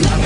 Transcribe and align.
los 0.00 0.10
más 0.10 0.18
queridos, 0.20 0.25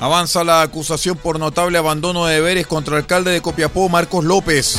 Avanza 0.00 0.44
la 0.44 0.62
acusación 0.62 1.16
por 1.16 1.40
notable 1.40 1.76
abandono 1.76 2.26
de 2.26 2.36
deberes 2.36 2.66
contra 2.68 2.94
el 2.94 3.02
alcalde 3.02 3.32
de 3.32 3.40
Copiapó, 3.40 3.88
Marcos 3.88 4.24
López. 4.24 4.78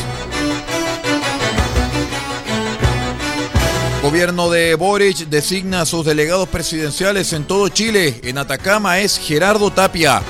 Gobierno 4.02 4.50
de 4.50 4.75
Boric 4.75 5.28
designa 5.28 5.81
a 5.81 5.86
sus 5.86 6.06
delegados 6.06 6.47
presidenciales 6.47 7.34
en 7.34 7.44
todo 7.44 7.67
Chile. 7.67 8.22
En 8.23 8.38
Atacama 8.38 9.00
es 9.00 9.17
Gerardo 9.17 9.72
Tapia. 9.72 10.22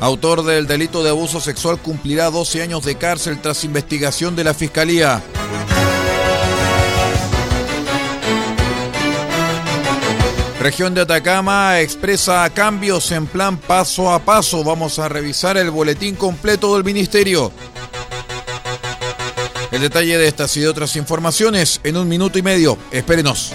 Autor 0.00 0.44
del 0.44 0.66
delito 0.66 1.02
de 1.04 1.10
abuso 1.10 1.42
sexual 1.42 1.78
cumplirá 1.78 2.30
12 2.30 2.62
años 2.62 2.86
de 2.86 2.94
cárcel 2.94 3.38
tras 3.42 3.64
investigación 3.64 4.34
de 4.34 4.44
la 4.44 4.54
Fiscalía. 4.54 5.22
Región 10.60 10.92
de 10.92 11.00
Atacama 11.00 11.80
expresa 11.80 12.50
cambios 12.50 13.10
en 13.12 13.26
plan 13.26 13.56
paso 13.56 14.12
a 14.12 14.18
paso. 14.18 14.62
Vamos 14.62 14.98
a 14.98 15.08
revisar 15.08 15.56
el 15.56 15.70
boletín 15.70 16.16
completo 16.16 16.74
del 16.74 16.84
ministerio. 16.84 17.50
El 19.72 19.80
detalle 19.80 20.18
de 20.18 20.28
estas 20.28 20.54
y 20.58 20.60
de 20.60 20.68
otras 20.68 20.96
informaciones 20.96 21.80
en 21.82 21.96
un 21.96 22.06
minuto 22.06 22.38
y 22.38 22.42
medio. 22.42 22.76
Espérenos. 22.90 23.54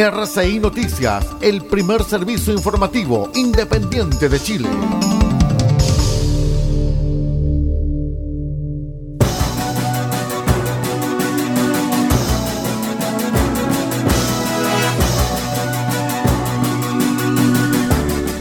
RCI 0.00 0.60
Noticias, 0.60 1.26
el 1.42 1.62
primer 1.66 2.02
servicio 2.04 2.54
informativo 2.54 3.30
independiente 3.34 4.30
de 4.30 4.40
Chile. 4.40 4.68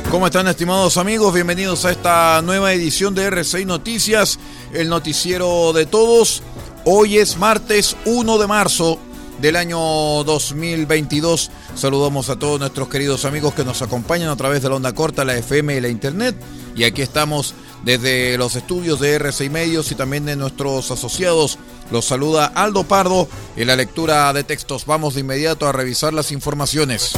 ¿Cómo 0.10 0.28
están 0.28 0.48
estimados 0.48 0.96
amigos? 0.96 1.34
Bienvenidos 1.34 1.84
a 1.84 1.92
esta 1.92 2.42
nueva 2.42 2.72
edición 2.72 3.14
de 3.14 3.26
RCI 3.26 3.66
Noticias, 3.66 4.40
el 4.72 4.88
noticiero 4.88 5.74
de 5.74 5.86
todos. 5.86 6.42
Hoy 6.86 7.18
es 7.18 7.38
martes 7.38 7.98
1 8.06 8.38
de 8.38 8.48
marzo 8.48 8.98
del 9.42 9.56
año 9.56 9.80
2022. 10.24 11.52
Saludamos 11.76 12.30
a 12.30 12.38
todos 12.38 12.60
nuestros 12.60 12.90
queridos 12.90 13.26
amigos 13.26 13.54
que 13.54 13.64
nos 13.64 13.82
acompañan 13.82 14.30
a 14.30 14.36
través 14.36 14.62
de 14.62 14.70
la 14.70 14.76
onda 14.76 14.94
corta, 14.94 15.26
la 15.26 15.38
FM 15.38 15.76
y 15.76 15.82
la 15.82 15.90
Internet. 15.90 16.36
Y 16.76 16.84
aquí 16.84 17.02
estamos 17.02 17.54
desde 17.84 18.38
los 18.38 18.56
estudios 18.56 19.00
de 19.00 19.16
RCI 19.16 19.50
Medios 19.50 19.92
y 19.92 19.96
también 19.96 20.26
de 20.26 20.36
nuestros 20.36 20.92
asociados. 20.92 21.58
Los 21.92 22.06
saluda 22.06 22.46
Aldo 22.46 22.84
Pardo 22.84 23.28
en 23.56 23.68
la 23.68 23.76
lectura 23.76 24.32
de 24.34 24.44
textos. 24.44 24.86
Vamos 24.86 25.16
de 25.16 25.22
inmediato 25.22 25.68
a 25.68 25.72
revisar 25.72 26.14
las 26.14 26.32
informaciones. 26.32 27.14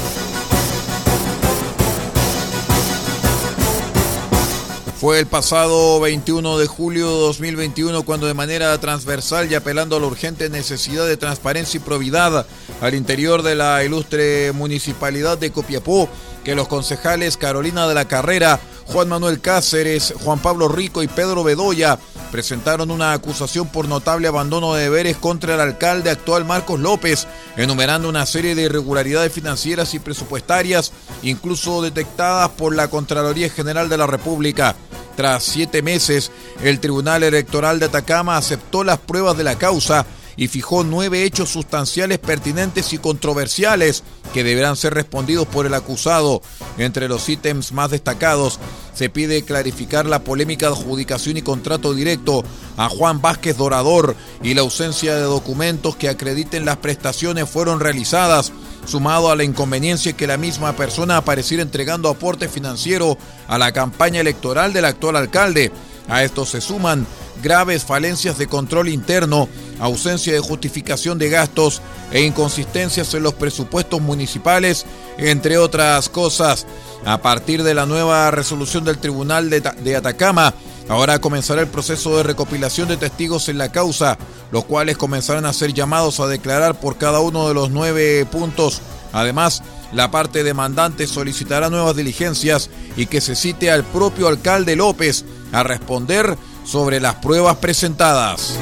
Fue 5.01 5.17
el 5.17 5.25
pasado 5.25 5.99
21 5.99 6.59
de 6.59 6.67
julio 6.67 7.07
de 7.07 7.21
2021 7.21 8.03
cuando 8.03 8.27
de 8.27 8.35
manera 8.35 8.77
transversal 8.79 9.51
y 9.51 9.55
apelando 9.55 9.95
a 9.95 9.99
la 9.99 10.05
urgente 10.05 10.47
necesidad 10.47 11.07
de 11.07 11.17
transparencia 11.17 11.79
y 11.79 11.81
probidad 11.81 12.45
al 12.81 12.93
interior 12.93 13.41
de 13.41 13.55
la 13.55 13.83
ilustre 13.83 14.51
municipalidad 14.51 15.39
de 15.39 15.51
Copiapó, 15.51 16.07
que 16.43 16.53
los 16.53 16.67
concejales 16.67 17.35
Carolina 17.35 17.87
de 17.87 17.95
la 17.95 18.07
Carrera, 18.07 18.59
Juan 18.85 19.09
Manuel 19.09 19.41
Cáceres, 19.41 20.13
Juan 20.23 20.37
Pablo 20.37 20.67
Rico 20.67 21.01
y 21.01 21.07
Pedro 21.07 21.43
Bedoya 21.43 21.97
presentaron 22.31 22.91
una 22.91 23.13
acusación 23.13 23.67
por 23.69 23.87
notable 23.87 24.27
abandono 24.27 24.75
de 24.75 24.83
deberes 24.83 25.17
contra 25.17 25.55
el 25.55 25.61
alcalde 25.61 26.11
actual 26.11 26.45
Marcos 26.45 26.79
López, 26.79 27.27
enumerando 27.57 28.07
una 28.07 28.27
serie 28.27 28.53
de 28.53 28.63
irregularidades 28.63 29.33
financieras 29.33 29.95
y 29.95 29.99
presupuestarias, 29.99 30.91
incluso 31.23 31.81
detectadas 31.81 32.49
por 32.51 32.75
la 32.75 32.87
Contraloría 32.87 33.49
General 33.49 33.89
de 33.89 33.97
la 33.97 34.05
República. 34.07 34.75
Tras 35.15 35.43
siete 35.43 35.81
meses, 35.81 36.31
el 36.63 36.79
Tribunal 36.79 37.23
Electoral 37.23 37.79
de 37.79 37.85
Atacama 37.85 38.37
aceptó 38.37 38.83
las 38.83 38.99
pruebas 38.99 39.37
de 39.37 39.43
la 39.43 39.57
causa 39.57 40.05
y 40.37 40.47
fijó 40.47 40.83
nueve 40.83 41.23
hechos 41.23 41.49
sustanciales 41.49 42.19
pertinentes 42.19 42.93
y 42.93 42.97
controversiales 42.97 44.03
que 44.33 44.43
deberán 44.43 44.75
ser 44.75 44.93
respondidos 44.93 45.47
por 45.47 45.65
el 45.65 45.73
acusado. 45.73 46.41
Entre 46.77 47.07
los 47.07 47.27
ítems 47.27 47.73
más 47.73 47.91
destacados 47.91 48.59
se 48.93 49.09
pide 49.09 49.43
clarificar 49.43 50.05
la 50.05 50.23
polémica 50.23 50.67
adjudicación 50.67 51.37
y 51.37 51.41
contrato 51.41 51.93
directo 51.93 52.43
a 52.77 52.89
Juan 52.89 53.21
Vázquez 53.21 53.57
Dorador 53.57 54.15
y 54.41 54.53
la 54.53 54.61
ausencia 54.61 55.15
de 55.15 55.21
documentos 55.21 55.95
que 55.95 56.09
acrediten 56.09 56.65
las 56.65 56.77
prestaciones 56.77 57.49
fueron 57.49 57.79
realizadas 57.79 58.51
sumado 58.85 59.31
a 59.31 59.35
la 59.35 59.43
inconveniencia 59.43 60.13
que 60.13 60.27
la 60.27 60.37
misma 60.37 60.75
persona 60.75 61.17
apareciera 61.17 61.63
entregando 61.63 62.09
aporte 62.09 62.47
financiero 62.49 63.17
a 63.47 63.57
la 63.57 63.71
campaña 63.71 64.21
electoral 64.21 64.73
del 64.73 64.85
actual 64.85 65.15
alcalde. 65.15 65.71
A 66.07 66.23
esto 66.23 66.45
se 66.45 66.61
suman 66.61 67.05
graves 67.41 67.83
falencias 67.83 68.37
de 68.37 68.47
control 68.47 68.89
interno, 68.89 69.47
ausencia 69.79 70.33
de 70.33 70.39
justificación 70.39 71.17
de 71.17 71.29
gastos 71.29 71.81
e 72.11 72.21
inconsistencias 72.21 73.13
en 73.13 73.23
los 73.23 73.33
presupuestos 73.33 74.01
municipales, 74.01 74.85
entre 75.17 75.57
otras 75.57 76.09
cosas. 76.09 76.65
A 77.05 77.17
partir 77.19 77.63
de 77.63 77.73
la 77.73 77.85
nueva 77.85 78.29
resolución 78.29 78.83
del 78.83 78.99
Tribunal 78.99 79.49
de, 79.49 79.95
Atacama, 79.95 80.53
ahora 80.91 81.19
comenzará 81.19 81.61
el 81.61 81.69
proceso 81.69 82.17
de 82.17 82.23
recopilación 82.23 82.89
de 82.89 82.97
testigos 82.97 83.47
en 83.47 83.57
la 83.57 83.71
causa, 83.71 84.17
los 84.51 84.65
cuales 84.65 84.97
comenzarán 84.97 85.45
a 85.45 85.53
ser 85.53 85.73
llamados 85.73 86.19
a 86.19 86.27
declarar 86.27 86.79
por 86.81 86.97
cada 86.97 87.21
uno 87.21 87.47
de 87.47 87.53
los 87.53 87.71
nueve 87.71 88.25
puntos. 88.29 88.81
Además, 89.13 89.63
la 89.93 90.11
parte 90.11 90.43
demandante 90.43 91.07
solicitará 91.07 91.69
nuevas 91.69 91.95
diligencias 91.95 92.69
y 92.97 93.05
que 93.05 93.21
se 93.21 93.35
cite 93.35 93.71
al 93.71 93.85
propio 93.85 94.27
alcalde 94.27 94.75
López 94.75 95.23
a 95.53 95.63
responder 95.63 96.37
sobre 96.65 96.99
las 96.99 97.15
pruebas 97.15 97.55
presentadas. 97.57 98.57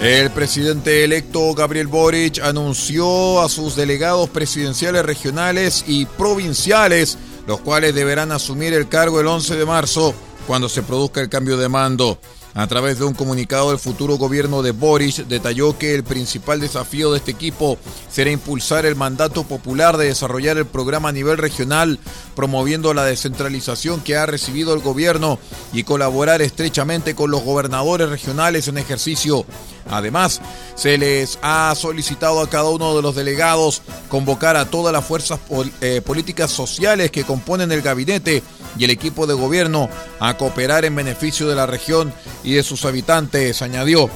El 0.00 0.30
presidente 0.30 1.04
electo 1.04 1.52
Gabriel 1.52 1.86
Boric 1.86 2.38
anunció 2.42 3.42
a 3.42 3.50
sus 3.50 3.76
delegados 3.76 4.30
presidenciales 4.30 5.04
regionales 5.04 5.84
y 5.86 6.06
provinciales, 6.06 7.18
los 7.46 7.60
cuales 7.60 7.94
deberán 7.94 8.32
asumir 8.32 8.72
el 8.72 8.88
cargo 8.88 9.20
el 9.20 9.26
11 9.26 9.56
de 9.56 9.66
marzo 9.66 10.14
cuando 10.46 10.70
se 10.70 10.82
produzca 10.82 11.20
el 11.20 11.28
cambio 11.28 11.58
de 11.58 11.68
mando. 11.68 12.18
A 12.54 12.66
través 12.66 12.98
de 12.98 13.04
un 13.04 13.14
comunicado, 13.14 13.70
el 13.70 13.78
futuro 13.78 14.16
gobierno 14.16 14.62
de 14.62 14.72
Boris 14.72 15.28
detalló 15.28 15.78
que 15.78 15.94
el 15.94 16.02
principal 16.02 16.58
desafío 16.58 17.12
de 17.12 17.18
este 17.18 17.30
equipo 17.30 17.78
será 18.10 18.30
impulsar 18.30 18.86
el 18.86 18.96
mandato 18.96 19.44
popular 19.44 19.96
de 19.96 20.06
desarrollar 20.06 20.58
el 20.58 20.66
programa 20.66 21.10
a 21.10 21.12
nivel 21.12 21.38
regional, 21.38 22.00
promoviendo 22.34 22.92
la 22.92 23.04
descentralización 23.04 24.00
que 24.00 24.16
ha 24.16 24.26
recibido 24.26 24.74
el 24.74 24.80
gobierno 24.80 25.38
y 25.72 25.84
colaborar 25.84 26.42
estrechamente 26.42 27.14
con 27.14 27.30
los 27.30 27.44
gobernadores 27.44 28.08
regionales 28.08 28.66
en 28.66 28.78
ejercicio. 28.78 29.46
Además, 29.90 30.40
se 30.76 30.96
les 30.96 31.38
ha 31.42 31.74
solicitado 31.74 32.40
a 32.40 32.48
cada 32.48 32.70
uno 32.70 32.94
de 32.96 33.02
los 33.02 33.14
delegados 33.14 33.82
convocar 34.08 34.56
a 34.56 34.66
todas 34.66 34.92
las 34.92 35.04
fuerzas 35.04 35.40
eh, 35.80 36.00
políticas 36.04 36.50
sociales 36.50 37.10
que 37.10 37.24
componen 37.24 37.72
el 37.72 37.82
gabinete 37.82 38.42
y 38.78 38.84
el 38.84 38.90
equipo 38.90 39.26
de 39.26 39.34
gobierno 39.34 39.88
a 40.20 40.36
cooperar 40.36 40.84
en 40.84 40.94
beneficio 40.94 41.48
de 41.48 41.56
la 41.56 41.66
región 41.66 42.12
y 42.44 42.54
de 42.54 42.62
sus 42.62 42.84
habitantes, 42.84 43.62
añadió. 43.62 44.08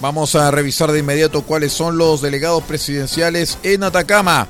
Vamos 0.00 0.34
a 0.34 0.50
revisar 0.50 0.92
de 0.92 1.00
inmediato 1.00 1.42
cuáles 1.42 1.72
son 1.72 1.98
los 1.98 2.22
delegados 2.22 2.64
presidenciales 2.64 3.58
en 3.62 3.84
Atacama. 3.84 4.48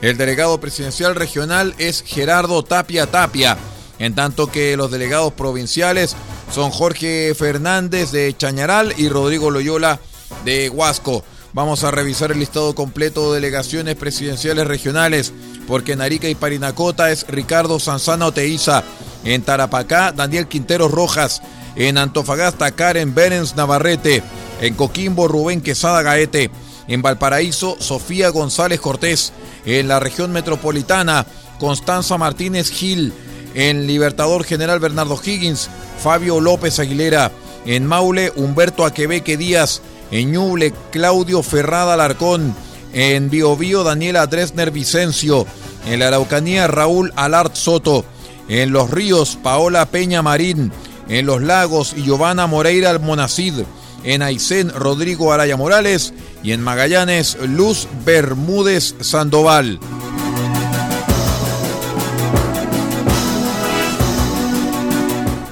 El 0.00 0.16
delegado 0.16 0.58
presidencial 0.58 1.14
regional 1.14 1.74
es 1.76 2.02
Gerardo 2.06 2.62
Tapia 2.64 3.06
Tapia, 3.06 3.58
en 3.98 4.14
tanto 4.14 4.50
que 4.50 4.76
los 4.78 4.90
delegados 4.90 5.34
provinciales 5.34 6.16
son 6.50 6.70
Jorge 6.70 7.34
Fernández 7.34 8.10
de 8.10 8.36
Chañaral 8.36 8.94
y 8.96 9.08
Rodrigo 9.08 9.50
Loyola 9.50 10.00
de 10.44 10.68
Huasco. 10.68 11.24
Vamos 11.52 11.84
a 11.84 11.90
revisar 11.90 12.32
el 12.32 12.40
listado 12.40 12.74
completo 12.74 13.32
de 13.32 13.40
delegaciones 13.40 13.96
presidenciales 13.96 14.66
regionales, 14.66 15.32
porque 15.66 15.92
en 15.92 16.00
Arica 16.00 16.28
y 16.28 16.34
Parinacota 16.34 17.10
es 17.10 17.26
Ricardo 17.28 17.78
Sanzana 17.78 18.26
Oteiza, 18.26 18.82
en 19.24 19.42
Tarapacá 19.42 20.12
Daniel 20.12 20.48
Quintero 20.48 20.88
Rojas, 20.88 21.42
en 21.76 21.98
Antofagasta 21.98 22.72
Karen 22.72 23.14
Berens 23.14 23.56
Navarrete, 23.56 24.22
en 24.60 24.74
Coquimbo 24.74 25.28
Rubén 25.28 25.60
Quesada 25.60 26.02
Gaete, 26.02 26.50
en 26.88 27.02
Valparaíso 27.02 27.76
Sofía 27.78 28.30
González 28.30 28.80
Cortés, 28.80 29.32
en 29.64 29.88
la 29.88 30.00
región 30.00 30.32
metropolitana 30.32 31.26
Constanza 31.58 32.16
Martínez 32.18 32.70
Gil, 32.70 33.12
en 33.54 33.86
Libertador 33.86 34.44
General 34.44 34.78
Bernardo 34.80 35.20
Higgins, 35.22 35.68
Fabio 36.02 36.40
López 36.40 36.78
Aguilera, 36.78 37.32
en 37.66 37.86
Maule 37.86 38.32
Humberto 38.36 38.84
Aquebeque 38.84 39.36
Díaz, 39.36 39.82
en 40.10 40.32
Ñuble, 40.32 40.72
Claudio 40.90 41.42
Ferrada 41.42 41.94
Alarcón. 41.94 42.54
En 42.92 43.30
Biobío, 43.30 43.84
Daniela 43.84 44.26
Dresner 44.26 44.70
Vicencio. 44.70 45.46
En 45.86 46.00
la 46.00 46.08
Araucanía, 46.08 46.66
Raúl 46.66 47.12
Alart 47.16 47.54
Soto. 47.54 48.04
En 48.48 48.72
Los 48.72 48.90
Ríos, 48.90 49.38
Paola 49.40 49.86
Peña 49.86 50.22
Marín. 50.22 50.72
En 51.08 51.26
Los 51.26 51.42
Lagos, 51.42 51.94
Giovanna 51.94 52.48
Moreira 52.48 52.90
Almonacid. 52.90 53.54
En 54.02 54.22
Aysén, 54.22 54.70
Rodrigo 54.70 55.32
Araya 55.32 55.56
Morales. 55.56 56.12
Y 56.42 56.52
en 56.52 56.62
Magallanes, 56.62 57.38
Luz 57.46 57.86
Bermúdez 58.04 58.96
Sandoval. 59.00 59.78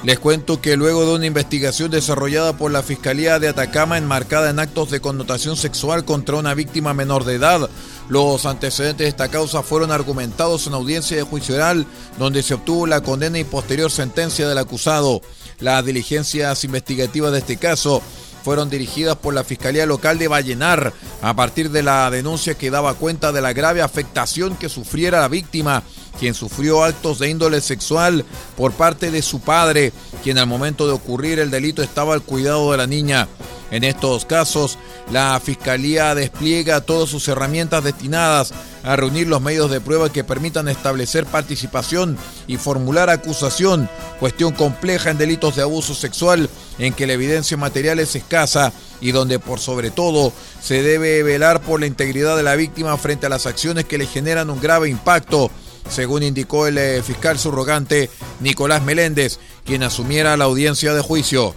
Les 0.09 0.17
cuento 0.17 0.59
que 0.59 0.75
luego 0.75 1.05
de 1.05 1.13
una 1.13 1.27
investigación 1.27 1.91
desarrollada 1.91 2.57
por 2.57 2.71
la 2.71 2.81
Fiscalía 2.81 3.37
de 3.37 3.47
Atacama 3.47 3.95
enmarcada 3.95 4.49
en 4.49 4.57
actos 4.57 4.89
de 4.89 5.01
connotación 5.01 5.55
sexual 5.55 6.03
contra 6.03 6.37
una 6.37 6.55
víctima 6.55 6.95
menor 6.95 7.25
de 7.25 7.35
edad, 7.35 7.69
los 8.07 8.47
antecedentes 8.47 9.05
de 9.05 9.07
esta 9.07 9.27
causa 9.27 9.61
fueron 9.61 9.91
argumentados 9.91 10.65
en 10.65 10.73
audiencia 10.73 11.15
de 11.15 11.21
juicio 11.21 11.53
oral, 11.53 11.85
donde 12.17 12.41
se 12.41 12.55
obtuvo 12.55 12.87
la 12.87 13.01
condena 13.01 13.37
y 13.37 13.43
posterior 13.43 13.91
sentencia 13.91 14.49
del 14.49 14.57
acusado. 14.57 15.21
Las 15.59 15.85
diligencias 15.85 16.63
investigativas 16.63 17.31
de 17.31 17.37
este 17.37 17.57
caso 17.57 18.01
fueron 18.43 18.69
dirigidas 18.69 19.17
por 19.17 19.33
la 19.33 19.43
Fiscalía 19.43 19.85
Local 19.85 20.17
de 20.17 20.27
Vallenar 20.27 20.93
a 21.21 21.35
partir 21.35 21.71
de 21.71 21.83
la 21.83 22.09
denuncia 22.09 22.55
que 22.55 22.71
daba 22.71 22.93
cuenta 22.93 23.31
de 23.31 23.41
la 23.41 23.53
grave 23.53 23.81
afectación 23.81 24.55
que 24.55 24.69
sufriera 24.69 25.21
la 25.21 25.27
víctima 25.27 25.83
quien 26.19 26.33
sufrió 26.33 26.83
actos 26.83 27.17
de 27.17 27.29
índole 27.29 27.61
sexual 27.61 28.25
por 28.57 28.73
parte 28.73 29.09
de 29.09 29.21
su 29.21 29.39
padre, 29.39 29.93
quien 30.21 30.37
al 30.37 30.47
momento 30.47 30.85
de 30.85 30.93
ocurrir 30.93 31.39
el 31.39 31.49
delito 31.49 31.81
estaba 31.81 32.13
al 32.13 32.21
cuidado 32.21 32.71
de 32.71 32.77
la 32.77 32.87
niña. 32.87 33.27
En 33.71 33.83
estos 33.83 34.25
casos, 34.25 34.77
la 35.11 35.39
Fiscalía 35.39 36.13
despliega 36.15 36.81
todas 36.81 37.09
sus 37.09 37.27
herramientas 37.27 37.83
destinadas 37.83 38.53
a 38.83 38.95
reunir 38.95 39.27
los 39.27 39.41
medios 39.41 39.69
de 39.69 39.81
prueba 39.81 40.11
que 40.11 40.23
permitan 40.23 40.67
establecer 40.67 41.25
participación 41.25 42.17
y 42.47 42.57
formular 42.57 43.09
acusación, 43.09 43.89
cuestión 44.19 44.53
compleja 44.53 45.09
en 45.09 45.17
delitos 45.17 45.55
de 45.55 45.63
abuso 45.63 45.93
sexual 45.93 46.49
en 46.77 46.93
que 46.93 47.07
la 47.07 47.13
evidencia 47.13 47.57
material 47.57 47.99
es 47.99 48.15
escasa 48.15 48.73
y 49.01 49.11
donde 49.11 49.39
por 49.39 49.59
sobre 49.59 49.91
todo 49.91 50.33
se 50.61 50.81
debe 50.83 51.23
velar 51.23 51.61
por 51.61 51.79
la 51.79 51.87
integridad 51.87 52.37
de 52.37 52.43
la 52.43 52.55
víctima 52.55 52.97
frente 52.97 53.25
a 53.25 53.29
las 53.29 53.45
acciones 53.45 53.85
que 53.85 53.97
le 53.97 54.07
generan 54.07 54.49
un 54.49 54.59
grave 54.59 54.89
impacto 54.89 55.51
según 55.89 56.23
indicó 56.23 56.67
el 56.67 56.77
eh, 56.77 57.01
fiscal 57.03 57.39
subrogante 57.39 58.09
Nicolás 58.39 58.83
Meléndez, 58.83 59.39
quien 59.65 59.83
asumiera 59.83 60.37
la 60.37 60.45
audiencia 60.45 60.93
de 60.93 61.01
juicio. 61.01 61.55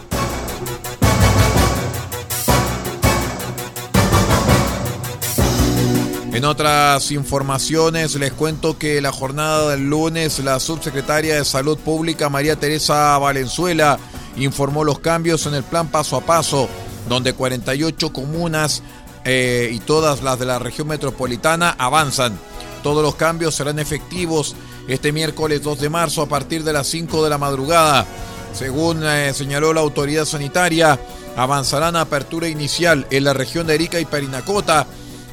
En 6.43 6.47
otras 6.47 7.13
informaciones 7.13 8.17
les 8.17 8.33
cuento 8.33 8.77
que 8.77 9.01
la 9.01 9.13
jornada 9.13 9.71
del 9.71 9.89
lunes 9.89 10.41
la 10.41 10.59
subsecretaria 10.59 11.37
de 11.37 11.45
Salud 11.45 11.79
Pública 11.79 12.29
María 12.31 12.57
Teresa 12.57 13.17
Valenzuela 13.19 13.97
informó 14.35 14.83
los 14.83 14.99
cambios 14.99 15.47
en 15.47 15.55
el 15.55 15.63
plan 15.63 15.87
paso 15.87 16.17
a 16.17 16.23
paso, 16.23 16.69
donde 17.09 17.33
48 17.33 18.13
comunas 18.13 18.83
eh, 19.25 19.71
y 19.73 19.79
todas 19.79 20.25
las 20.25 20.37
de 20.41 20.47
la 20.47 20.59
región 20.59 20.89
metropolitana 20.89 21.77
avanzan. 21.79 22.37
Todos 22.83 23.05
los 23.05 23.15
cambios 23.15 23.55
serán 23.55 23.79
efectivos 23.79 24.57
este 24.89 25.13
miércoles 25.13 25.63
2 25.63 25.79
de 25.79 25.91
marzo 25.91 26.23
a 26.23 26.29
partir 26.29 26.65
de 26.65 26.73
las 26.73 26.89
5 26.89 27.23
de 27.23 27.31
la 27.31 27.39
madrugada. 27.39 28.05
Según 28.53 29.05
eh, 29.05 29.33
señaló 29.33 29.73
la 29.73 29.81
autoridad 29.81 30.25
sanitaria, 30.25 30.99
avanzarán 31.37 31.95
a 31.95 32.01
apertura 32.01 32.49
inicial 32.49 33.07
en 33.13 33.23
la 33.23 33.33
región 33.33 33.69
de 33.69 33.75
Arica 33.75 34.01
y 34.01 34.07
Parinacota, 34.07 34.89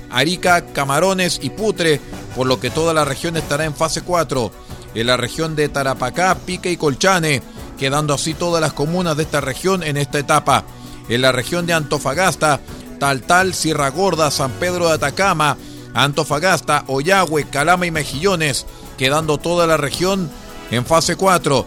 Arica, 0.10 0.66
Camarones 0.68 1.39
y 1.42 1.50
Putre, 1.50 2.00
por 2.36 2.48
lo 2.48 2.60
que 2.60 2.70
toda 2.70 2.94
la 2.94 3.06
región 3.06 3.38
estará 3.38 3.66
en 3.66 3.75
fase 3.75 4.01
4. 4.01 4.51
En 4.96 5.08
la 5.08 5.18
región 5.18 5.56
de 5.56 5.70
Tarapacá, 5.70 6.36
Pique 6.46 6.72
y 6.72 6.78
Colchane, 6.78 7.42
quedando 7.78 8.13
así 8.13 8.34
todas 8.34 8.62
las 8.62 8.74
comunas 8.74 9.16
de 9.18 9.24
esta 9.24 9.42
región 9.42 9.84
en 9.84 9.98
esta 9.98 10.20
etapa. 10.20 10.63
En 11.10 11.22
la 11.22 11.32
región 11.32 11.66
de 11.66 11.74
Antofagasta, 11.74 12.60
Taltal, 13.00 13.54
Sierra 13.54 13.89
Gorda, 13.89 14.32
San 14.32 14.51
Pedro 14.51 14.88
de 14.88 14.96
Atacama, 14.96 15.58
Antofagasta, 15.94 16.84
Oyagüe, 16.88 17.46
Calama 17.50 17.86
y 17.86 17.92
Mejillones, 17.92 18.66
quedando 18.98 19.38
toda 19.38 19.66
la 19.66 19.78
región 19.78 20.30
en 20.72 20.86
fase 20.86 21.16
4. 21.16 21.66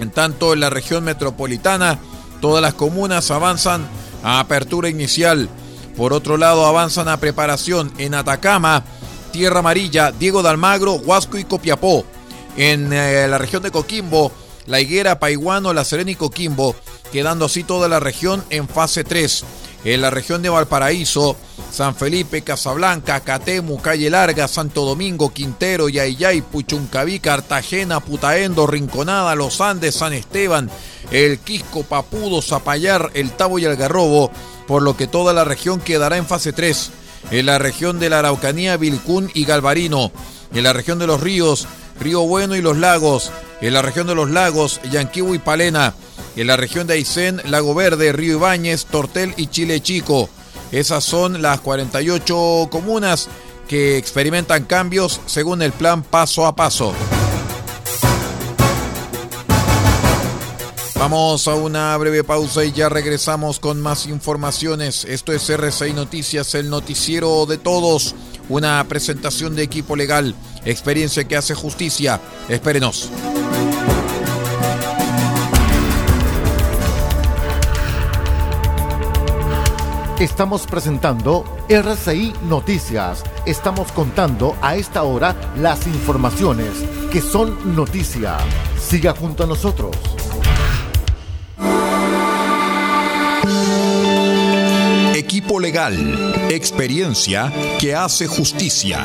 En 0.00 0.10
tanto, 0.10 0.52
en 0.52 0.60
la 0.60 0.70
región 0.70 1.04
metropolitana, 1.04 1.98
todas 2.40 2.62
las 2.62 2.74
comunas 2.74 3.30
avanzan 3.30 3.86
a 4.22 4.40
apertura 4.40 4.88
inicial. 4.88 5.48
Por 5.96 6.12
otro 6.12 6.36
lado, 6.36 6.66
avanzan 6.66 7.08
a 7.08 7.18
preparación 7.18 7.92
en 7.98 8.14
Atacama, 8.14 8.84
Tierra 9.32 9.60
Amarilla, 9.60 10.12
Diego 10.12 10.42
de 10.42 10.48
Almagro, 10.48 10.94
Huasco 10.94 11.38
y 11.38 11.44
Copiapó. 11.44 12.04
En 12.56 12.92
eh, 12.92 13.26
la 13.28 13.38
región 13.38 13.62
de 13.62 13.70
Coquimbo, 13.70 14.32
La 14.66 14.80
Higuera, 14.80 15.18
Paiguano, 15.18 15.72
La 15.72 15.84
Serena 15.84 16.12
y 16.12 16.14
Coquimbo 16.14 16.74
quedando 17.14 17.44
así 17.44 17.62
toda 17.62 17.88
la 17.88 18.00
región 18.00 18.42
en 18.50 18.66
fase 18.66 19.04
3. 19.04 19.44
En 19.84 20.00
la 20.00 20.10
región 20.10 20.42
de 20.42 20.48
Valparaíso, 20.48 21.36
San 21.70 21.94
Felipe, 21.94 22.42
Casablanca, 22.42 23.20
Catemu, 23.20 23.80
Calle 23.80 24.10
Larga, 24.10 24.48
Santo 24.48 24.84
Domingo, 24.84 25.32
Quintero, 25.32 25.88
Yayay, 25.88 26.40
Puchuncaví, 26.40 27.20
Cartagena, 27.20 28.00
Putaendo, 28.00 28.66
Rinconada, 28.66 29.36
Los 29.36 29.60
Andes, 29.60 29.94
San 29.94 30.12
Esteban, 30.12 30.68
El 31.12 31.38
Quisco, 31.38 31.84
Papudo, 31.84 32.42
Zapallar, 32.42 33.12
El 33.14 33.30
Tabo 33.30 33.60
y 33.60 33.64
Algarrobo, 33.64 34.32
por 34.66 34.82
lo 34.82 34.96
que 34.96 35.06
toda 35.06 35.32
la 35.32 35.44
región 35.44 35.80
quedará 35.80 36.16
en 36.16 36.26
fase 36.26 36.52
3. 36.52 36.90
En 37.30 37.46
la 37.46 37.58
región 37.58 37.98
de 37.98 38.10
la 38.10 38.18
Araucanía, 38.20 38.76
Vilcún 38.76 39.30
y 39.34 39.44
Galvarino. 39.44 40.12
En 40.52 40.64
la 40.64 40.72
región 40.72 40.98
de 40.98 41.06
los 41.06 41.20
ríos, 41.20 41.66
Río 42.00 42.22
Bueno 42.22 42.54
y 42.56 42.62
los 42.62 42.76
lagos. 42.76 43.30
En 43.60 43.74
la 43.74 43.82
región 43.82 44.06
de 44.06 44.14
los 44.14 44.30
lagos, 44.30 44.80
Yanquivo 44.90 45.34
y 45.34 45.38
Palena. 45.38 45.94
En 46.36 46.46
la 46.46 46.56
región 46.56 46.86
de 46.86 46.94
Aysén, 46.94 47.40
Lago 47.44 47.74
Verde, 47.74 48.12
Río 48.12 48.38
Ibáñez, 48.38 48.86
Tortel 48.86 49.34
y 49.36 49.46
Chile 49.46 49.80
Chico. 49.80 50.28
Esas 50.72 51.04
son 51.04 51.40
las 51.40 51.60
48 51.60 52.68
comunas 52.70 53.28
que 53.68 53.96
experimentan 53.96 54.64
cambios 54.64 55.20
según 55.26 55.62
el 55.62 55.72
plan 55.72 56.02
paso 56.02 56.46
a 56.46 56.56
paso. 56.56 56.92
Vamos 61.04 61.48
a 61.48 61.54
una 61.54 61.94
breve 61.98 62.24
pausa 62.24 62.64
y 62.64 62.72
ya 62.72 62.88
regresamos 62.88 63.60
con 63.60 63.78
más 63.78 64.06
informaciones. 64.06 65.04
Esto 65.04 65.34
es 65.34 65.50
RCI 65.50 65.92
Noticias, 65.92 66.54
el 66.54 66.70
noticiero 66.70 67.44
de 67.44 67.58
todos. 67.58 68.14
Una 68.48 68.82
presentación 68.88 69.54
de 69.54 69.64
equipo 69.64 69.96
legal, 69.96 70.34
experiencia 70.64 71.24
que 71.24 71.36
hace 71.36 71.54
justicia. 71.54 72.22
Espérenos. 72.48 73.10
Estamos 80.18 80.66
presentando 80.66 81.44
RCI 81.68 82.32
Noticias. 82.48 83.24
Estamos 83.44 83.92
contando 83.92 84.56
a 84.62 84.76
esta 84.76 85.02
hora 85.02 85.36
las 85.60 85.86
informaciones 85.86 86.70
que 87.12 87.20
son 87.20 87.76
noticia. 87.76 88.38
Siga 88.80 89.12
junto 89.14 89.44
a 89.44 89.46
nosotros. 89.46 89.94
Legal, 95.60 96.50
experiencia 96.50 97.52
que 97.78 97.94
hace 97.94 98.26
justicia. 98.26 99.04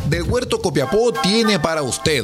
Del 0.09 0.23
Huerto 0.23 0.61
Copiapó 0.61 1.11
tiene 1.11 1.59
para 1.59 1.81
usted 1.81 2.23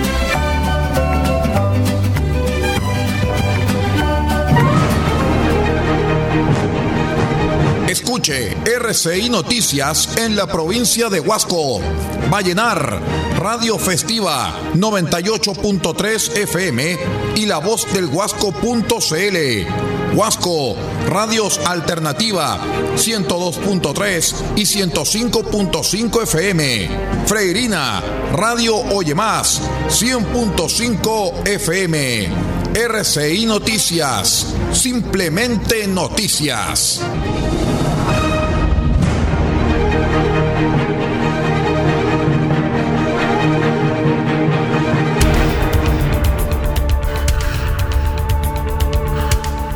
Escuche 8.11 8.57
RCI 8.65 9.29
Noticias 9.29 10.17
en 10.17 10.35
la 10.35 10.45
provincia 10.45 11.07
de 11.07 11.21
Huasco. 11.21 11.79
Vallenar, 12.29 12.99
Radio 13.37 13.79
Festiva 13.79 14.53
98.3 14.73 16.35
FM 16.35 16.97
y 17.37 17.45
la 17.45 17.59
voz 17.59 17.87
del 17.93 18.07
Huasco.cl. 18.07 18.57
Huasco, 20.13 20.75
Radios 21.07 21.57
Alternativa 21.59 22.59
102.3 22.97 24.35
y 24.57 24.63
105.5 24.63 26.23
FM. 26.23 26.89
Freirina, 27.27 28.03
Radio 28.33 28.75
Oye 28.75 29.15
Más 29.15 29.61
100.5 29.87 31.47
FM. 31.47 32.27
RCI 32.73 33.45
Noticias, 33.45 34.47
simplemente 34.73 35.87
noticias. 35.87 37.01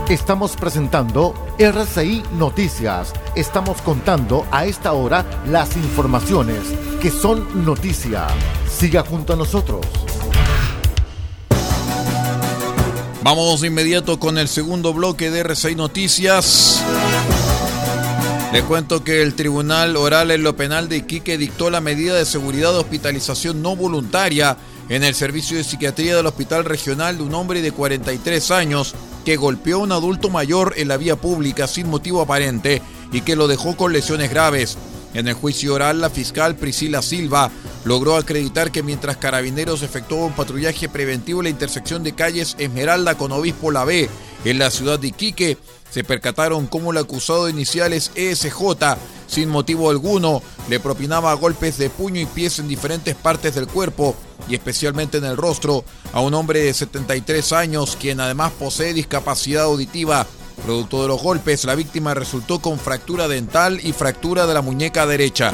Estamos 0.09 0.55
presentando 0.55 1.33
RCI 1.57 2.21
Noticias. 2.37 3.11
Estamos 3.35 3.81
contando 3.81 4.45
a 4.51 4.67
esta 4.67 4.93
hora 4.93 5.25
las 5.47 5.75
informaciones 5.77 6.59
que 7.01 7.09
son 7.09 7.65
noticia. 7.65 8.27
Siga 8.69 9.01
junto 9.01 9.33
a 9.33 9.35
nosotros. 9.35 9.83
Vamos 13.23 13.61
de 13.61 13.67
inmediato 13.67 14.19
con 14.19 14.37
el 14.37 14.47
segundo 14.47 14.93
bloque 14.93 15.31
de 15.31 15.39
RCI 15.39 15.73
Noticias. 15.73 16.83
Le 18.53 18.61
cuento 18.61 19.03
que 19.03 19.23
el 19.23 19.33
Tribunal 19.33 19.97
Oral 19.97 20.29
en 20.29 20.43
lo 20.43 20.55
Penal 20.55 20.87
de 20.87 20.97
Iquique 20.97 21.39
dictó 21.39 21.71
la 21.71 21.81
medida 21.81 22.13
de 22.13 22.25
seguridad 22.25 22.73
de 22.73 22.77
hospitalización 22.77 23.63
no 23.63 23.75
voluntaria 23.75 24.55
en 24.87 25.03
el 25.03 25.15
servicio 25.15 25.57
de 25.57 25.63
psiquiatría 25.63 26.15
del 26.15 26.27
Hospital 26.27 26.63
Regional 26.63 27.17
de 27.17 27.23
un 27.23 27.33
hombre 27.33 27.63
de 27.63 27.71
43 27.71 28.51
años 28.51 28.93
que 29.25 29.35
golpeó 29.35 29.77
a 29.77 29.83
un 29.83 29.91
adulto 29.91 30.29
mayor 30.29 30.73
en 30.77 30.87
la 30.87 30.97
vía 30.97 31.15
pública 31.15 31.67
sin 31.67 31.89
motivo 31.89 32.21
aparente 32.21 32.81
y 33.11 33.21
que 33.21 33.35
lo 33.35 33.47
dejó 33.47 33.75
con 33.75 33.91
lesiones 33.91 34.29
graves. 34.29 34.77
En 35.13 35.27
el 35.27 35.33
juicio 35.33 35.73
oral, 35.73 35.99
la 35.99 36.09
fiscal 36.09 36.55
Priscila 36.55 37.01
Silva 37.01 37.49
logró 37.85 38.15
acreditar 38.15 38.71
que 38.71 38.83
mientras 38.83 39.17
carabineros 39.17 39.81
efectuó 39.81 40.25
un 40.25 40.33
patrullaje 40.33 40.89
preventivo 40.89 41.39
en 41.39 41.45
la 41.45 41.49
intersección 41.49 42.03
de 42.03 42.13
calles 42.13 42.55
Esmeralda 42.59 43.17
con 43.17 43.31
Obispo 43.31 43.71
La 43.71 43.83
B 43.83 44.09
en 44.45 44.59
la 44.59 44.71
ciudad 44.71 44.99
de 44.99 45.07
Iquique, 45.07 45.57
se 45.89 46.03
percataron 46.03 46.67
cómo 46.67 46.91
el 46.91 46.97
acusado 46.97 47.49
inicial 47.49 47.93
es 47.93 48.11
ESJ, 48.15 48.97
sin 49.27 49.49
motivo 49.49 49.89
alguno, 49.89 50.41
le 50.69 50.79
propinaba 50.79 51.33
golpes 51.33 51.77
de 51.77 51.89
puño 51.89 52.21
y 52.21 52.25
pies 52.25 52.59
en 52.59 52.67
diferentes 52.67 53.15
partes 53.15 53.55
del 53.55 53.67
cuerpo 53.67 54.15
y 54.47 54.55
especialmente 54.55 55.17
en 55.17 55.25
el 55.25 55.37
rostro 55.37 55.83
a 56.13 56.21
un 56.21 56.33
hombre 56.33 56.61
de 56.61 56.73
73 56.73 57.53
años 57.53 57.97
quien 57.99 58.19
además 58.19 58.51
posee 58.57 58.93
discapacidad 58.93 59.63
auditiva. 59.63 60.27
Producto 60.63 61.01
de 61.01 61.07
los 61.07 61.21
golpes, 61.21 61.65
la 61.65 61.75
víctima 61.75 62.13
resultó 62.13 62.59
con 62.59 62.79
fractura 62.79 63.27
dental 63.27 63.79
y 63.83 63.93
fractura 63.93 64.47
de 64.47 64.53
la 64.53 64.61
muñeca 64.61 65.05
derecha. 65.05 65.53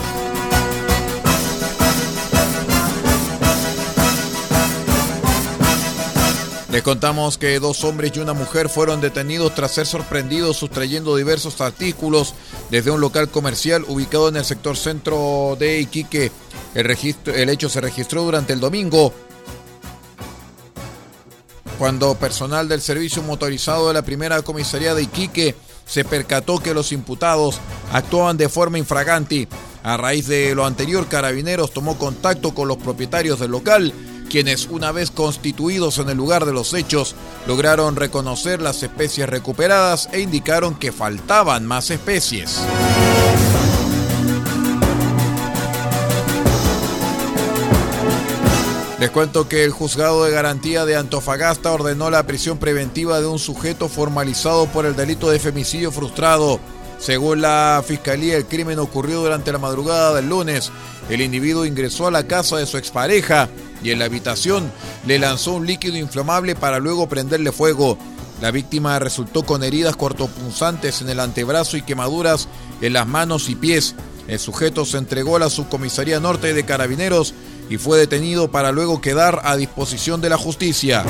Les 6.71 6.83
contamos 6.83 7.37
que 7.37 7.59
dos 7.59 7.83
hombres 7.83 8.13
y 8.15 8.19
una 8.19 8.31
mujer 8.31 8.69
fueron 8.69 9.01
detenidos 9.01 9.53
tras 9.53 9.71
ser 9.71 9.85
sorprendidos 9.85 10.55
sustrayendo 10.55 11.17
diversos 11.17 11.59
artículos 11.59 12.33
desde 12.69 12.91
un 12.91 13.01
local 13.01 13.29
comercial 13.29 13.83
ubicado 13.89 14.29
en 14.29 14.37
el 14.37 14.45
sector 14.45 14.77
centro 14.77 15.57
de 15.59 15.81
Iquique. 15.81 16.31
El, 16.73 16.85
registro, 16.85 17.33
el 17.33 17.49
hecho 17.49 17.67
se 17.67 17.81
registró 17.81 18.23
durante 18.23 18.53
el 18.53 18.61
domingo 18.61 19.13
cuando 21.77 22.15
personal 22.15 22.69
del 22.69 22.79
servicio 22.79 23.21
motorizado 23.21 23.89
de 23.89 23.95
la 23.95 24.03
primera 24.03 24.41
comisaría 24.41 24.95
de 24.95 25.03
Iquique 25.03 25.55
se 25.85 26.05
percató 26.05 26.59
que 26.59 26.73
los 26.73 26.93
imputados 26.93 27.59
actuaban 27.91 28.37
de 28.37 28.47
forma 28.47 28.77
infragante. 28.77 29.49
A 29.83 29.97
raíz 29.97 30.27
de 30.27 30.55
lo 30.55 30.65
anterior, 30.65 31.07
Carabineros 31.09 31.73
tomó 31.73 31.97
contacto 31.97 32.53
con 32.53 32.69
los 32.69 32.77
propietarios 32.77 33.39
del 33.39 33.51
local, 33.51 33.93
quienes 34.31 34.67
una 34.67 34.93
vez 34.93 35.11
constituidos 35.11 35.97
en 35.97 36.09
el 36.09 36.15
lugar 36.15 36.45
de 36.45 36.53
los 36.53 36.73
hechos, 36.73 37.15
lograron 37.47 37.97
reconocer 37.97 38.61
las 38.61 38.81
especies 38.81 39.27
recuperadas 39.27 40.07
e 40.13 40.21
indicaron 40.21 40.75
que 40.75 40.93
faltaban 40.93 41.67
más 41.67 41.91
especies. 41.91 42.61
Les 48.99 49.09
cuento 49.09 49.49
que 49.49 49.65
el 49.65 49.71
juzgado 49.71 50.23
de 50.23 50.31
garantía 50.31 50.85
de 50.85 50.95
Antofagasta 50.95 51.71
ordenó 51.71 52.09
la 52.09 52.25
prisión 52.25 52.57
preventiva 52.57 53.19
de 53.19 53.27
un 53.27 53.39
sujeto 53.39 53.89
formalizado 53.89 54.67
por 54.67 54.85
el 54.85 54.95
delito 54.95 55.29
de 55.29 55.39
femicidio 55.39 55.91
frustrado. 55.91 56.61
Según 56.99 57.41
la 57.41 57.83
fiscalía, 57.85 58.37
el 58.37 58.45
crimen 58.45 58.79
ocurrió 58.79 59.21
durante 59.21 59.51
la 59.51 59.57
madrugada 59.57 60.13
del 60.13 60.29
lunes. 60.29 60.71
El 61.09 61.19
individuo 61.19 61.65
ingresó 61.65 62.07
a 62.07 62.11
la 62.11 62.27
casa 62.27 62.57
de 62.57 62.67
su 62.67 62.77
expareja 62.77 63.49
y 63.83 63.91
en 63.91 63.99
la 63.99 64.05
habitación 64.05 64.71
le 65.05 65.19
lanzó 65.19 65.53
un 65.53 65.67
líquido 65.67 65.97
inflamable 65.97 66.55
para 66.55 66.79
luego 66.79 67.07
prenderle 67.07 67.51
fuego. 67.51 67.97
La 68.41 68.51
víctima 68.51 68.97
resultó 68.99 69.43
con 69.43 69.63
heridas 69.63 69.95
cortopunzantes 69.95 71.01
en 71.01 71.09
el 71.09 71.19
antebrazo 71.19 71.77
y 71.77 71.83
quemaduras 71.83 72.47
en 72.81 72.93
las 72.93 73.07
manos 73.07 73.49
y 73.49 73.55
pies. 73.55 73.95
El 74.27 74.39
sujeto 74.39 74.85
se 74.85 74.97
entregó 74.97 75.35
a 75.35 75.39
la 75.39 75.49
subcomisaría 75.49 76.19
norte 76.19 76.53
de 76.53 76.65
carabineros 76.65 77.33
y 77.69 77.77
fue 77.77 77.97
detenido 77.97 78.49
para 78.51 78.71
luego 78.71 79.01
quedar 79.01 79.41
a 79.43 79.55
disposición 79.57 80.21
de 80.21 80.29
la 80.29 80.37
justicia. 80.37 81.05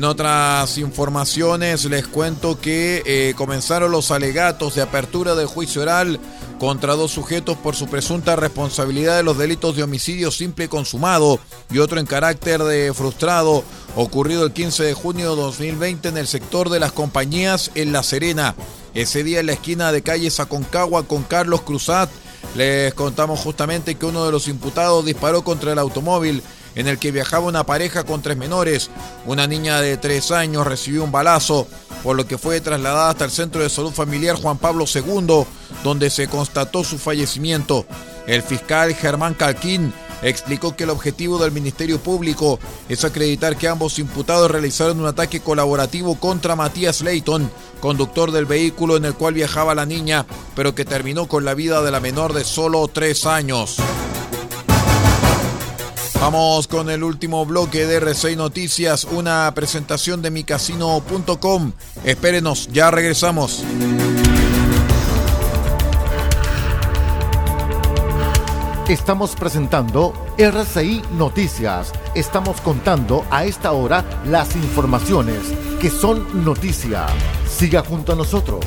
En 0.00 0.04
otras 0.04 0.78
informaciones 0.78 1.84
les 1.84 2.06
cuento 2.06 2.58
que 2.58 3.02
eh, 3.04 3.34
comenzaron 3.36 3.92
los 3.92 4.10
alegatos 4.10 4.74
de 4.74 4.80
apertura 4.80 5.34
del 5.34 5.46
juicio 5.46 5.82
oral 5.82 6.18
contra 6.58 6.94
dos 6.94 7.10
sujetos 7.10 7.58
por 7.58 7.76
su 7.76 7.86
presunta 7.86 8.34
responsabilidad 8.34 9.18
de 9.18 9.24
los 9.24 9.36
delitos 9.36 9.76
de 9.76 9.82
homicidio 9.82 10.30
simple 10.30 10.70
consumado 10.70 11.38
y 11.70 11.80
otro 11.80 12.00
en 12.00 12.06
carácter 12.06 12.62
de 12.62 12.94
frustrado 12.94 13.62
ocurrido 13.94 14.46
el 14.46 14.54
15 14.54 14.84
de 14.84 14.94
junio 14.94 15.36
de 15.36 15.42
2020 15.42 16.08
en 16.08 16.16
el 16.16 16.26
sector 16.26 16.70
de 16.70 16.80
las 16.80 16.92
compañías 16.92 17.70
en 17.74 17.92
La 17.92 18.02
Serena. 18.02 18.54
Ese 18.94 19.22
día 19.22 19.40
en 19.40 19.46
la 19.48 19.52
esquina 19.52 19.92
de 19.92 20.00
calle 20.00 20.30
Saconcagua 20.30 21.02
con 21.02 21.24
Carlos 21.24 21.60
Cruzat 21.60 22.08
les 22.56 22.94
contamos 22.94 23.38
justamente 23.38 23.96
que 23.96 24.06
uno 24.06 24.24
de 24.24 24.32
los 24.32 24.48
imputados 24.48 25.04
disparó 25.04 25.44
contra 25.44 25.72
el 25.72 25.78
automóvil 25.78 26.42
en 26.74 26.88
el 26.88 26.98
que 26.98 27.12
viajaba 27.12 27.46
una 27.46 27.64
pareja 27.64 28.04
con 28.04 28.22
tres 28.22 28.36
menores. 28.36 28.90
Una 29.26 29.46
niña 29.46 29.80
de 29.80 29.96
tres 29.96 30.30
años 30.30 30.66
recibió 30.66 31.04
un 31.04 31.12
balazo, 31.12 31.66
por 32.02 32.16
lo 32.16 32.26
que 32.26 32.38
fue 32.38 32.60
trasladada 32.60 33.10
hasta 33.10 33.24
el 33.24 33.30
Centro 33.30 33.62
de 33.62 33.70
Salud 33.70 33.92
Familiar 33.92 34.36
Juan 34.36 34.58
Pablo 34.58 34.84
II, 34.92 35.44
donde 35.84 36.10
se 36.10 36.28
constató 36.28 36.84
su 36.84 36.98
fallecimiento. 36.98 37.86
El 38.26 38.42
fiscal 38.42 38.94
Germán 38.94 39.34
Calquín 39.34 39.92
explicó 40.22 40.76
que 40.76 40.84
el 40.84 40.90
objetivo 40.90 41.38
del 41.38 41.52
Ministerio 41.52 41.98
Público 41.98 42.58
es 42.88 43.04
acreditar 43.04 43.56
que 43.56 43.68
ambos 43.68 43.98
imputados 43.98 44.50
realizaron 44.50 45.00
un 45.00 45.06
ataque 45.06 45.40
colaborativo 45.40 46.16
contra 46.16 46.56
Matías 46.56 47.00
Leighton, 47.00 47.50
conductor 47.80 48.30
del 48.30 48.46
vehículo 48.46 48.96
en 48.96 49.06
el 49.06 49.14
cual 49.14 49.34
viajaba 49.34 49.74
la 49.74 49.86
niña, 49.86 50.26
pero 50.54 50.74
que 50.74 50.84
terminó 50.84 51.26
con 51.26 51.44
la 51.44 51.54
vida 51.54 51.82
de 51.82 51.90
la 51.90 52.00
menor 52.00 52.34
de 52.34 52.44
solo 52.44 52.86
tres 52.88 53.26
años. 53.26 53.76
Vamos 56.20 56.68
con 56.68 56.90
el 56.90 57.02
último 57.02 57.46
bloque 57.46 57.86
de 57.86 57.98
R6 57.98 58.36
Noticias, 58.36 59.04
una 59.04 59.50
presentación 59.54 60.20
de 60.20 60.30
micasino.com. 60.30 61.72
Espérenos, 62.04 62.68
ya 62.70 62.90
regresamos. 62.90 63.64
Estamos 68.86 69.34
presentando 69.34 70.12
RCI 70.36 71.00
Noticias. 71.16 71.90
Estamos 72.14 72.60
contando 72.60 73.24
a 73.30 73.46
esta 73.46 73.72
hora 73.72 74.04
las 74.26 74.54
informaciones 74.56 75.40
que 75.80 75.88
son 75.88 76.44
noticia. 76.44 77.06
Siga 77.48 77.82
junto 77.82 78.12
a 78.12 78.16
nosotros. 78.16 78.66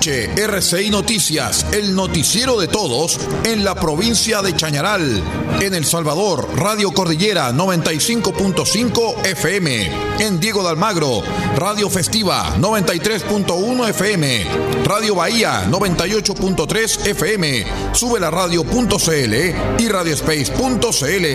RCI 0.00 0.90
Noticias, 0.90 1.66
el 1.72 1.94
noticiero 1.94 2.60
de 2.60 2.68
todos 2.68 3.18
en 3.44 3.64
la 3.64 3.74
provincia 3.74 4.42
de 4.42 4.54
Chañaral. 4.54 5.22
En 5.60 5.74
El 5.74 5.84
Salvador, 5.84 6.48
Radio 6.54 6.92
Cordillera 6.92 7.50
95.5 7.50 9.26
FM. 9.26 9.90
En 10.20 10.38
Diego 10.38 10.62
de 10.62 10.68
Almagro, 10.68 11.22
Radio 11.56 11.90
Festiva 11.90 12.54
93.1 12.58 13.88
FM. 13.88 14.46
Radio 14.84 15.16
Bahía 15.16 15.66
98.3 15.68 17.06
FM. 17.08 17.66
Sube 17.92 18.20
la 18.20 18.30
radio.cl 18.30 19.82
y 19.82 19.88
radiospace.cl. 19.88 21.26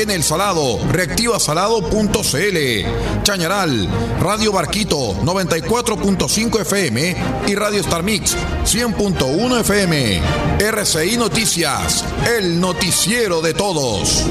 En 0.00 0.10
El 0.10 0.22
Salado, 0.22 0.78
reactivasalado.cl. 0.90 3.22
Chañaral, 3.22 3.88
Radio 4.20 4.52
Barquito 4.52 5.14
94.5 5.22 6.60
FM 6.62 7.16
y 7.46 7.54
Radio 7.54 7.80
Star 7.90 8.04
Mix 8.04 8.36
100.1 8.66 9.60
FM. 9.62 10.20
RCI 10.60 11.16
Noticias, 11.16 12.04
el 12.38 12.60
noticiero 12.60 13.40
de 13.42 13.52
todos. 13.52 14.26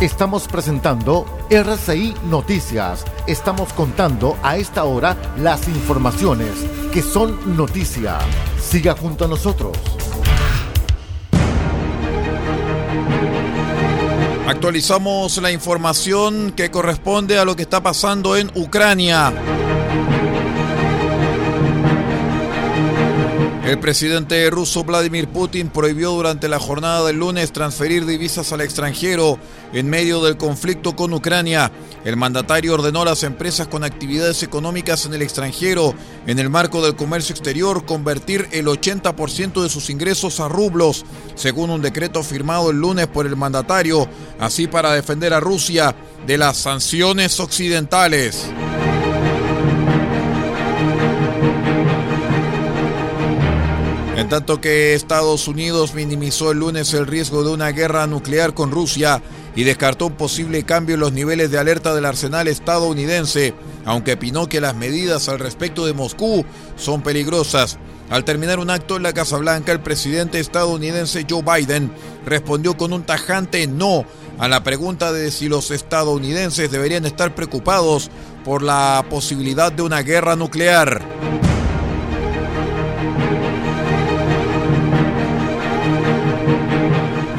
Estamos 0.00 0.46
presentando 0.46 1.26
RCI 1.50 2.14
Noticias. 2.30 3.04
Estamos 3.26 3.72
contando 3.72 4.36
a 4.44 4.58
esta 4.58 4.84
hora 4.84 5.16
las 5.38 5.66
informaciones 5.66 6.52
que 6.92 7.02
son 7.02 7.56
noticia. 7.56 8.18
Siga 8.60 8.94
junto 8.94 9.24
a 9.24 9.28
nosotros. 9.28 9.76
Actualizamos 14.56 15.36
la 15.36 15.52
información 15.52 16.50
que 16.50 16.70
corresponde 16.70 17.38
a 17.38 17.44
lo 17.44 17.54
que 17.54 17.62
está 17.62 17.82
pasando 17.82 18.38
en 18.38 18.50
Ucrania. 18.54 19.30
El 23.66 23.80
presidente 23.80 24.48
ruso 24.48 24.84
Vladimir 24.84 25.26
Putin 25.26 25.70
prohibió 25.70 26.12
durante 26.12 26.48
la 26.48 26.60
jornada 26.60 27.04
del 27.04 27.16
lunes 27.16 27.50
transferir 27.50 28.06
divisas 28.06 28.52
al 28.52 28.60
extranjero 28.60 29.40
en 29.72 29.90
medio 29.90 30.22
del 30.22 30.36
conflicto 30.36 30.94
con 30.94 31.12
Ucrania. 31.12 31.72
El 32.04 32.16
mandatario 32.16 32.74
ordenó 32.74 33.02
a 33.02 33.06
las 33.06 33.24
empresas 33.24 33.66
con 33.66 33.82
actividades 33.82 34.44
económicas 34.44 35.04
en 35.06 35.14
el 35.14 35.22
extranjero, 35.22 35.94
en 36.28 36.38
el 36.38 36.48
marco 36.48 36.80
del 36.80 36.94
comercio 36.94 37.32
exterior, 37.32 37.84
convertir 37.84 38.46
el 38.52 38.66
80% 38.66 39.60
de 39.60 39.68
sus 39.68 39.90
ingresos 39.90 40.38
a 40.38 40.46
rublos, 40.46 41.04
según 41.34 41.70
un 41.70 41.82
decreto 41.82 42.22
firmado 42.22 42.70
el 42.70 42.78
lunes 42.78 43.08
por 43.08 43.26
el 43.26 43.34
mandatario, 43.34 44.08
así 44.38 44.68
para 44.68 44.92
defender 44.92 45.34
a 45.34 45.40
Rusia 45.40 45.92
de 46.24 46.38
las 46.38 46.56
sanciones 46.56 47.40
occidentales. 47.40 48.46
En 54.26 54.30
tanto 54.30 54.60
que 54.60 54.94
Estados 54.94 55.46
Unidos 55.46 55.94
minimizó 55.94 56.50
el 56.50 56.58
lunes 56.58 56.92
el 56.94 57.06
riesgo 57.06 57.44
de 57.44 57.50
una 57.50 57.70
guerra 57.70 58.08
nuclear 58.08 58.54
con 58.54 58.72
Rusia 58.72 59.22
y 59.54 59.62
descartó 59.62 60.06
un 60.06 60.14
posible 60.14 60.64
cambio 60.64 60.94
en 60.94 61.00
los 61.00 61.12
niveles 61.12 61.52
de 61.52 61.60
alerta 61.60 61.94
del 61.94 62.06
arsenal 62.06 62.48
estadounidense, 62.48 63.54
aunque 63.84 64.14
opinó 64.14 64.48
que 64.48 64.60
las 64.60 64.74
medidas 64.74 65.28
al 65.28 65.38
respecto 65.38 65.86
de 65.86 65.92
Moscú 65.92 66.44
son 66.74 67.02
peligrosas. 67.02 67.78
Al 68.10 68.24
terminar 68.24 68.58
un 68.58 68.70
acto 68.70 68.96
en 68.96 69.04
la 69.04 69.12
Casa 69.12 69.36
Blanca, 69.36 69.70
el 69.70 69.78
presidente 69.78 70.40
estadounidense 70.40 71.24
Joe 71.30 71.44
Biden 71.44 71.92
respondió 72.24 72.76
con 72.76 72.92
un 72.92 73.04
tajante 73.04 73.68
no 73.68 74.06
a 74.40 74.48
la 74.48 74.64
pregunta 74.64 75.12
de 75.12 75.30
si 75.30 75.48
los 75.48 75.70
estadounidenses 75.70 76.68
deberían 76.68 77.06
estar 77.06 77.32
preocupados 77.32 78.10
por 78.44 78.64
la 78.64 79.06
posibilidad 79.08 79.70
de 79.70 79.82
una 79.82 80.02
guerra 80.02 80.34
nuclear. 80.34 81.45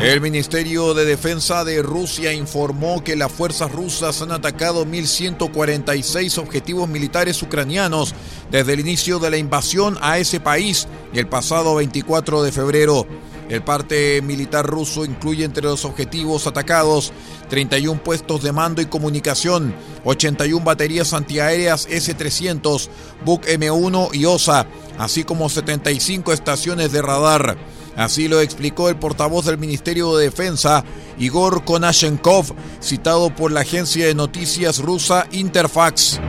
El 0.08 0.22
Ministerio 0.22 0.94
de 0.94 1.04
Defensa 1.04 1.66
de 1.66 1.82
Rusia 1.82 2.32
informó 2.32 3.04
que 3.04 3.18
las 3.18 3.30
fuerzas 3.30 3.70
rusas 3.74 4.22
han 4.22 4.32
atacado 4.32 4.86
1.146 4.86 6.38
objetivos 6.38 6.88
militares 6.88 7.44
ucranianos 7.44 8.16
desde 8.50 8.72
el 8.72 8.80
inicio 8.80 9.20
de 9.20 9.32
la 9.32 9.36
invasión 9.36 9.98
a 10.00 10.18
ese 10.18 10.40
país 10.40 10.88
el 11.14 11.28
pasado 11.28 11.76
24 11.76 12.42
de 12.42 12.54
febrero. 12.54 13.06
El 13.50 13.64
parte 13.64 14.22
militar 14.22 14.66
ruso 14.66 15.04
incluye 15.04 15.44
entre 15.44 15.64
los 15.64 15.84
objetivos 15.84 16.48
atacados 16.48 17.12
31 17.50 18.02
puestos 18.02 18.42
de 18.42 18.54
mando 18.54 18.82
y 18.82 18.86
comunicación, 18.86 19.76
81 20.06 20.64
baterías 20.64 21.12
antiaéreas 21.12 21.86
S-300, 21.90 22.88
Buk 23.26 23.46
M1 23.46 24.12
y 24.14 24.24
OSA, 24.24 24.68
así 24.98 25.26
como 25.26 25.50
75 25.50 26.32
estaciones 26.32 26.94
de 26.94 27.02
radar. 27.02 27.58
Así 27.98 28.28
lo 28.28 28.40
explicó 28.42 28.90
el 28.90 28.96
portavoz 28.96 29.46
del 29.46 29.58
Ministerio 29.58 30.16
de 30.16 30.26
Defensa, 30.26 30.84
Igor 31.18 31.66
Konashenkov, 31.66 32.54
citado 32.80 33.36
por 33.36 33.52
la 33.52 33.62
agencia 33.62 34.06
de 34.06 34.14
noticias 34.14 34.78
rusa 34.78 35.28
Interfax. 35.32 36.20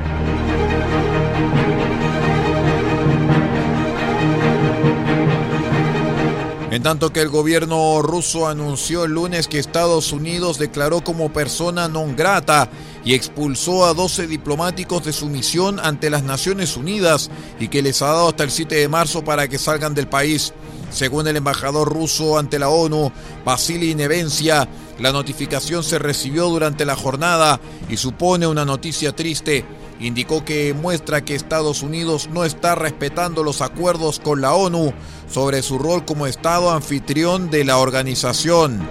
En 6.71 6.83
tanto 6.83 7.13
que 7.13 7.21
el 7.21 7.29
gobierno 7.29 8.01
ruso 8.03 8.47
anunció 8.47 9.05
el 9.05 9.13
lunes 9.13 9.49
que 9.49 9.59
Estados 9.59 10.13
Unidos 10.13 10.59
declaró 10.59 11.03
como 11.03 11.33
persona 11.33 11.89
non 11.89 12.15
grata 12.15 12.71
y 13.05 13.13
expulsó 13.13 13.85
a 13.85 13.95
12 13.95 14.27
diplomáticos 14.27 15.05
de 15.05 15.13
su 15.13 15.27
misión 15.27 15.81
ante 15.81 16.09
las 16.09 16.23
Naciones 16.23 16.77
Unidas 16.77 17.31
y 17.59 17.69
que 17.69 17.83
les 17.83 18.01
ha 18.01 18.15
dado 18.15 18.29
hasta 18.29 18.45
el 18.45 18.53
7 18.53 18.77
de 18.77 18.89
marzo 18.89 19.25
para 19.25 19.49
que 19.49 19.59
salgan 19.59 19.93
del 19.93 20.09
país. 20.09 20.55
Según 20.91 21.29
el 21.29 21.37
embajador 21.37 21.93
ruso 21.93 22.39
ante 22.39 22.59
la 22.59 22.69
ONU, 22.69 23.13
Vasily 23.45 23.95
Nevencia, 23.95 24.69
la 24.99 25.13
notificación 25.13 25.85
se 25.85 25.99
recibió 25.99 26.49
durante 26.49 26.85
la 26.85 26.97
jornada 26.97 27.61
y 27.89 27.97
supone 27.97 28.47
una 28.47 28.65
noticia 28.65 29.15
triste. 29.15 29.65
Indicó 30.01 30.45
que 30.45 30.75
muestra 30.75 31.25
que 31.25 31.35
Estados 31.35 31.83
Unidos 31.83 32.29
no 32.33 32.45
está 32.45 32.75
respetando 32.75 33.43
los 33.43 33.61
acuerdos 33.61 34.21
con 34.21 34.41
la 34.41 34.55
ONU 34.55 34.93
sobre 35.29 35.63
su 35.63 35.79
rol 35.79 36.05
como 36.05 36.27
Estado 36.27 36.71
anfitrión 36.71 37.51
de 37.51 37.65
la 37.65 37.79
organización. 37.79 38.87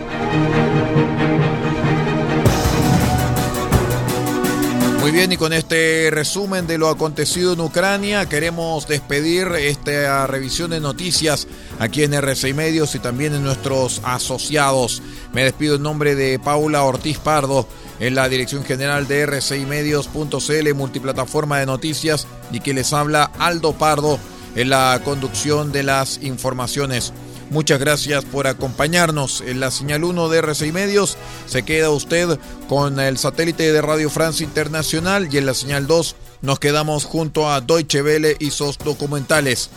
Muy 5.08 5.16
bien, 5.16 5.32
y 5.32 5.38
con 5.38 5.54
este 5.54 6.10
resumen 6.12 6.68
de 6.68 6.78
lo 6.78 6.90
acontecido 6.90 7.54
en 7.54 7.62
Ucrania, 7.62 8.28
queremos 8.28 8.90
despedir 8.90 9.48
esta 9.58 10.28
revisión 10.28 10.72
de 10.72 10.82
noticias 10.82 11.48
aquí 11.80 12.04
en 12.04 12.14
RCI 12.14 12.54
Medios 12.54 12.94
y 12.94 13.00
también 13.00 13.34
en 13.34 13.42
nuestros 13.42 14.02
asociados. 14.04 15.02
Me 15.32 15.46
despido 15.46 15.78
en 15.78 15.84
nombre 15.84 16.14
de 16.16 16.40
Paula 16.40 16.84
Ortiz 16.84 17.20
Pardo 17.20 17.70
en 18.02 18.16
la 18.16 18.28
dirección 18.28 18.66
general 18.66 19.08
de 19.08 19.22
RCI 19.22 19.66
Medios.cl, 19.66 20.74
multiplataforma 20.74 21.60
de 21.60 21.68
noticias, 21.68 22.28
y 22.52 22.60
que 22.60 22.74
les 22.74 22.92
habla 22.92 23.32
Aldo 23.40 23.72
Pardo 23.72 24.20
en 24.58 24.70
la 24.70 25.00
conducción 25.06 25.72
de 25.72 25.84
las 25.84 26.22
informaciones. 26.22 27.14
Muchas 27.50 27.80
gracias 27.80 28.26
por 28.26 28.48
acompañarnos. 28.48 29.42
En 29.42 29.60
la 29.60 29.72
señal 29.72 30.04
1 30.04 30.30
de 30.30 30.44
R6 30.44 30.74
Medios 30.74 31.18
se 31.46 31.64
queda 31.64 31.90
usted 31.90 32.38
con 32.68 33.00
el 33.00 33.18
satélite 33.18 33.72
de 33.72 33.82
Radio 33.82 34.10
France 34.10 34.44
Internacional 34.44 35.30
y 35.32 35.38
en 35.38 35.46
la 35.46 35.54
señal 35.54 35.88
2 35.88 36.16
nos 36.42 36.60
quedamos 36.60 37.06
junto 37.06 37.50
a 37.50 37.62
Deutsche 37.62 38.02
Welle 38.02 38.36
y 38.40 38.52
sus 38.52 38.78
documentales. 38.78 39.70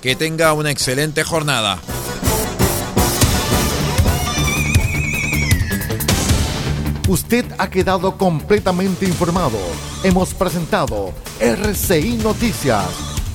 Que 0.00 0.16
tenga 0.16 0.52
una 0.52 0.70
excelente 0.70 1.22
jornada. 1.24 1.78
Usted 7.08 7.44
ha 7.58 7.68
quedado 7.68 8.16
completamente 8.16 9.06
informado. 9.06 9.58
Hemos 10.04 10.34
presentado 10.34 11.12
RCI 11.40 12.18
Noticias 12.22 13.17